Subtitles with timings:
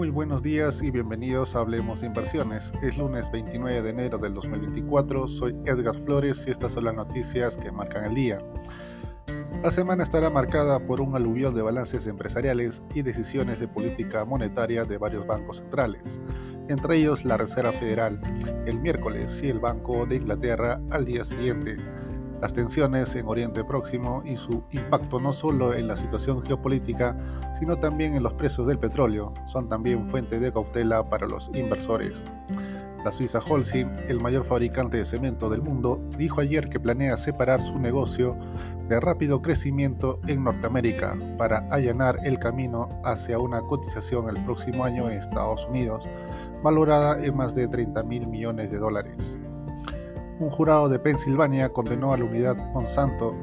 [0.00, 2.72] Muy buenos días y bienvenidos a Hablemos de Inversiones.
[2.80, 7.58] Es lunes 29 de enero del 2024, soy Edgar Flores y estas son las noticias
[7.58, 8.42] que marcan el día.
[9.62, 14.86] La semana estará marcada por un aluvión de balances empresariales y decisiones de política monetaria
[14.86, 16.18] de varios bancos centrales,
[16.70, 18.22] entre ellos la Reserva Federal
[18.64, 21.76] el miércoles y el Banco de Inglaterra al día siguiente
[22.40, 27.16] las tensiones en Oriente Próximo y su impacto no solo en la situación geopolítica,
[27.58, 32.24] sino también en los precios del petróleo, son también fuente de cautela para los inversores.
[33.04, 37.62] La Suiza Holcim, el mayor fabricante de cemento del mundo, dijo ayer que planea separar
[37.62, 38.36] su negocio
[38.88, 45.08] de rápido crecimiento en Norteamérica para allanar el camino hacia una cotización el próximo año
[45.08, 46.08] en Estados Unidos,
[46.62, 49.38] valorada en más de 30 mil millones de dólares
[50.40, 53.34] un jurado de Pensilvania condenó a la unidad Monsanto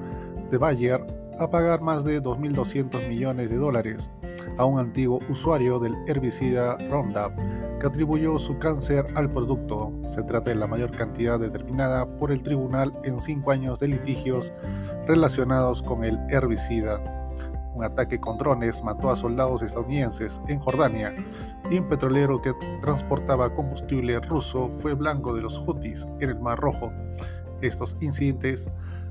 [0.50, 1.06] de Bayer
[1.40, 4.12] a pagar más de 2.200 millones de dólares
[4.58, 7.32] a un antiguo usuario del herbicida Roundup
[7.80, 9.94] que atribuyó su cáncer al producto.
[10.04, 14.52] Se trata de la mayor cantidad determinada por el tribunal en cinco años de litigios
[15.06, 17.17] relacionados con el herbicida
[17.78, 21.14] un ataque con drones mató a soldados estadounidenses en Jordania
[21.70, 26.60] y un petrolero que transportaba combustible ruso fue blanco de los Houthis en el Mar
[26.60, 26.92] Rojo.
[27.62, 28.70] Estos incidentes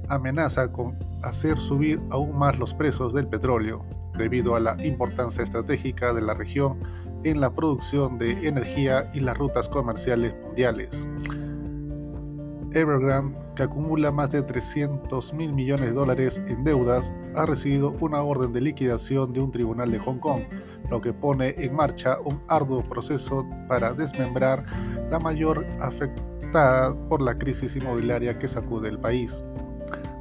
[0.08, 3.84] amenazan con hacer subir aún más los precios del petróleo,
[4.19, 6.78] debido a la importancia estratégica de la región
[7.25, 11.06] en la producción de energía y las rutas comerciales mundiales.
[12.77, 18.22] Evergrande, que acumula más de 300 mil millones de dólares en deudas, ha recibido una
[18.22, 20.42] orden de liquidación de un tribunal de Hong Kong,
[20.91, 24.62] lo que pone en marcha un arduo proceso para desmembrar
[25.10, 29.42] la mayor afectada por la crisis inmobiliaria que sacude el país.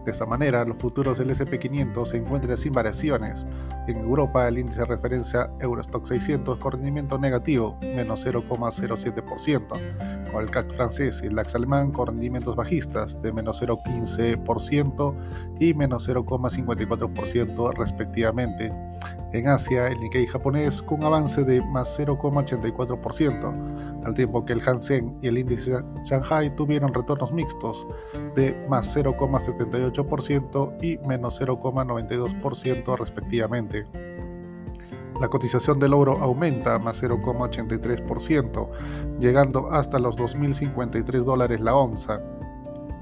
[0.06, 3.46] De esta manera, los futuros del SP500 se encuentran sin variaciones.
[3.88, 10.52] En Europa, el índice de referencia Eurostock 600 con rendimiento negativo, menos 0,07%, con el
[10.52, 15.16] CAC francés y el DAX alemán con rendimientos bajistas de menos 0,15%
[15.62, 18.74] y menos 0,54% respectivamente.
[19.32, 24.62] En Asia, el Nikkei japonés con un avance de más 0,84%, al tiempo que el
[24.68, 27.88] Hansen y el índice Shanghai tuvieron retornos mixtos
[28.36, 34.05] de más 0,78% y menos 0,92% respectivamente.
[35.20, 38.70] La cotización del oro aumenta más 0,83%,
[39.18, 42.22] llegando hasta los 2.053 dólares la onza.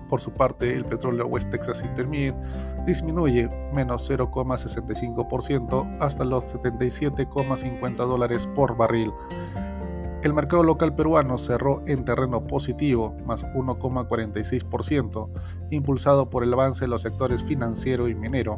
[0.09, 2.37] Por su parte, el petróleo West Texas Intermediate
[2.85, 9.11] disminuye menos 0,65% hasta los 77,50 dólares por barril.
[10.23, 15.29] El mercado local peruano cerró en terreno positivo, más 1,46%,
[15.71, 18.57] impulsado por el avance de los sectores financiero y minero.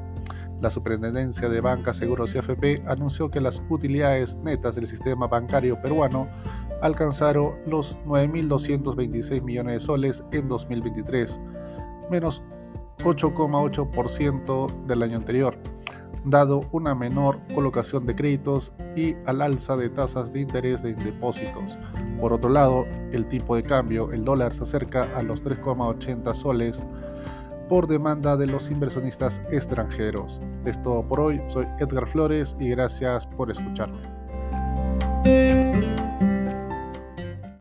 [0.62, 5.82] La Superintendencia de Banca, Seguros y AFP anunció que las utilidades netas del sistema bancario
[5.82, 6.28] peruano
[6.82, 11.40] alcanzaron los 9.226 millones de soles en 2023,
[12.10, 12.44] menos
[13.04, 15.58] 8,8% del año anterior
[16.26, 21.78] dado una menor colocación de créditos y al alza de tasas de interés de depósitos.
[22.20, 26.84] Por otro lado, el tipo de cambio, el dólar se acerca a los 3,80 soles
[27.68, 30.42] por demanda de los inversionistas extranjeros.
[30.66, 34.00] Es todo por hoy, soy Edgar Flores y gracias por escucharme.